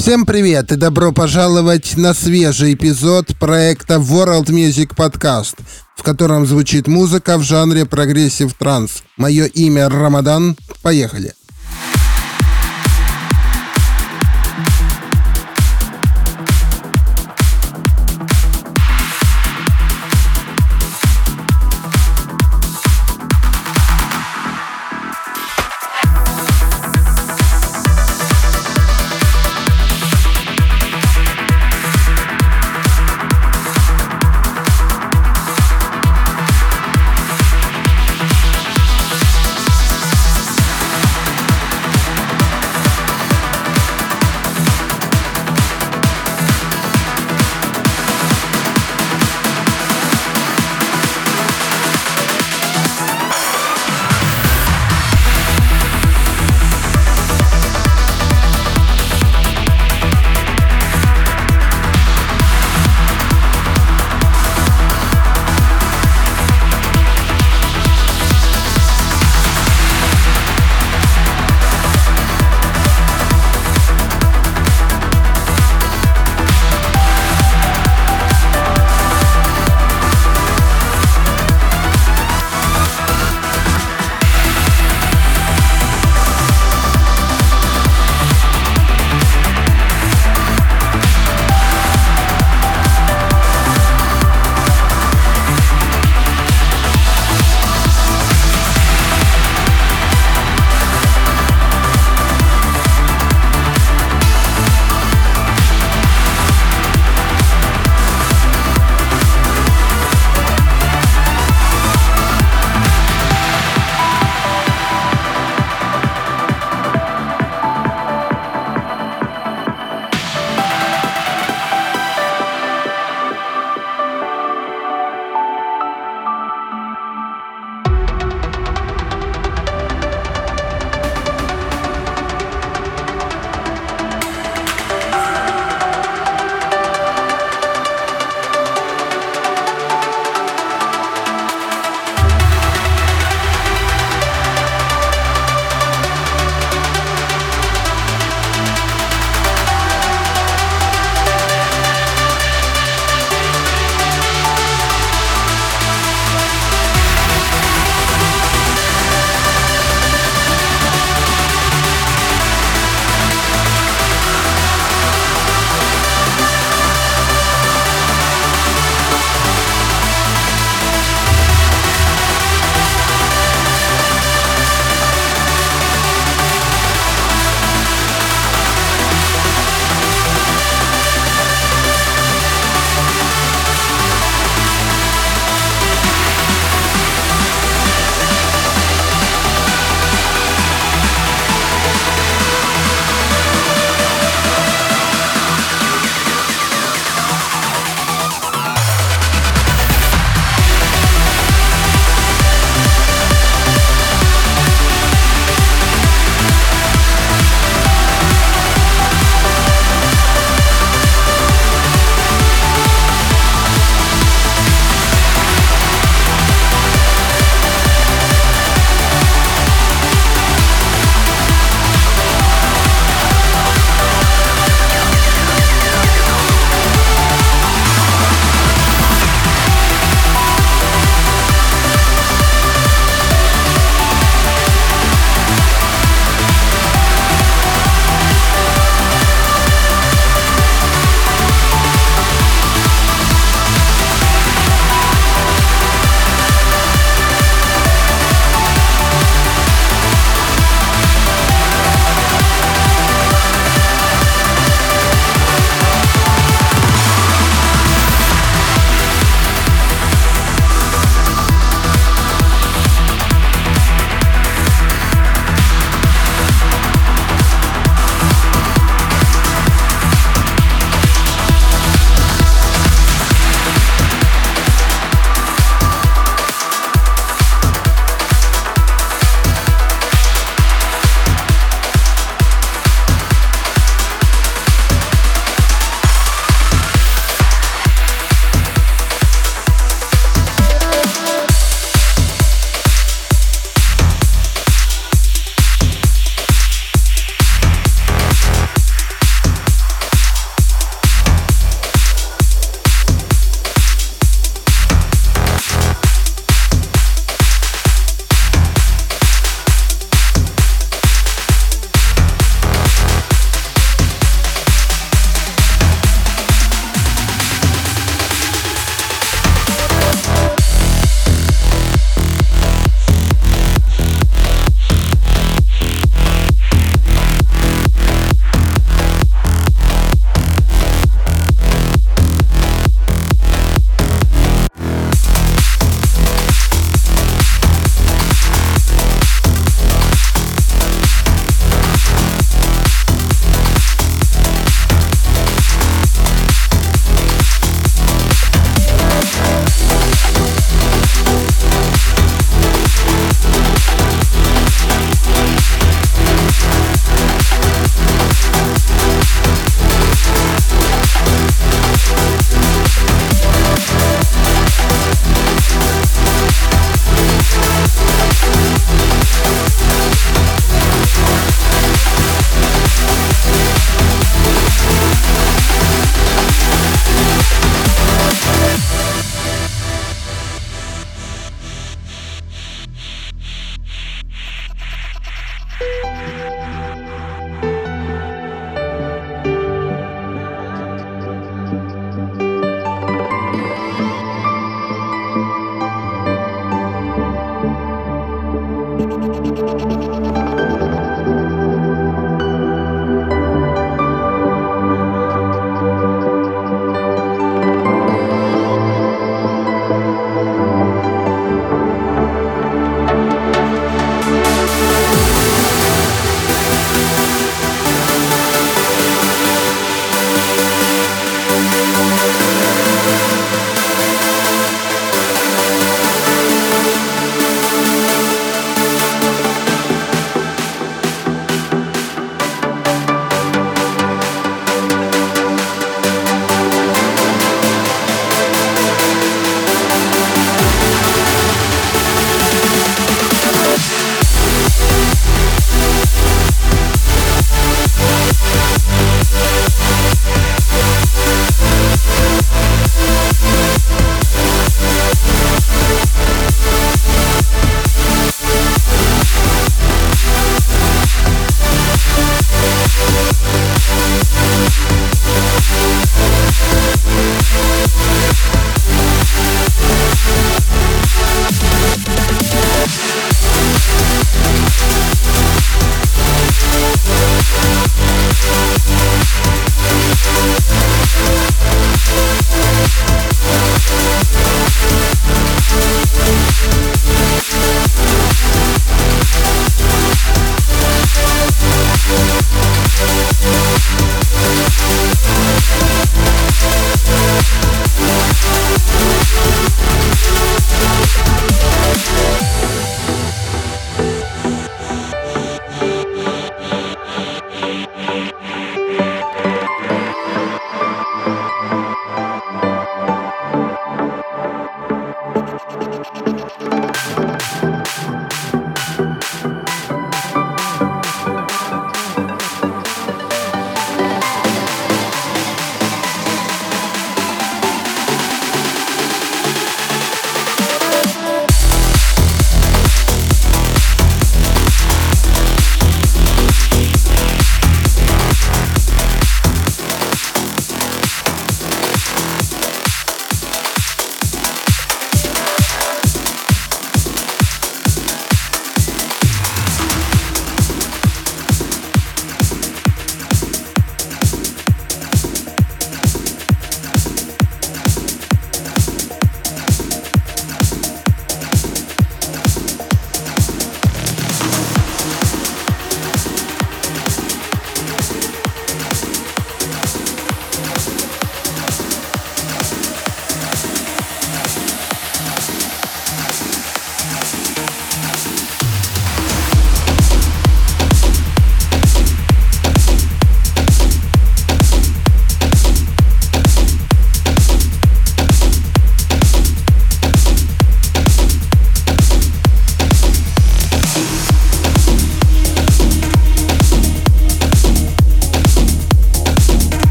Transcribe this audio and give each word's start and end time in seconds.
Всем 0.00 0.24
привет 0.24 0.72
и 0.72 0.76
добро 0.76 1.12
пожаловать 1.12 1.98
на 1.98 2.14
свежий 2.14 2.72
эпизод 2.72 3.38
проекта 3.38 3.96
World 3.96 4.46
Music 4.46 4.96
Podcast, 4.96 5.56
в 5.94 6.02
котором 6.02 6.46
звучит 6.46 6.88
музыка 6.88 7.36
в 7.36 7.42
жанре 7.42 7.84
progressive 7.84 8.54
trance. 8.54 9.02
Мое 9.18 9.44
имя 9.44 9.90
Рамадан. 9.90 10.56
Поехали. 10.80 11.34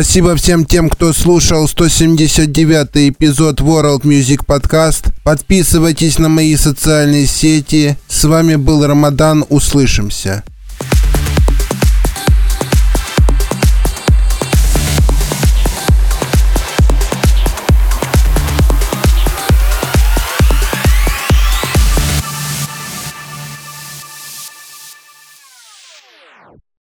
Спасибо 0.00 0.34
всем 0.34 0.64
тем, 0.64 0.88
кто 0.88 1.12
слушал 1.12 1.68
179 1.68 3.10
эпизод 3.10 3.60
World 3.60 4.00
Music 4.04 4.46
Podcast. 4.46 5.12
Подписывайтесь 5.24 6.18
на 6.18 6.30
мои 6.30 6.56
социальные 6.56 7.26
сети. 7.26 7.98
С 8.08 8.24
вами 8.24 8.54
был 8.54 8.86
Рамадан. 8.86 9.44
Услышимся. 9.50 10.42